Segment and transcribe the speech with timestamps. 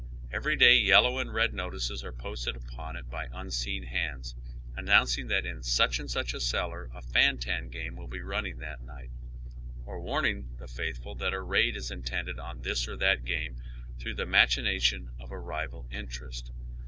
[0.31, 4.33] Every day yellow and red notices are posted npon it by unseen bauds,
[4.75, 8.57] announcing that in such and such a cellar a fan tan game will be running
[8.57, 9.11] that night,
[9.85, 13.57] or warning the faithful tiiat a raid is intended on this or that game
[13.99, 16.49] through the machination of a rival in terest.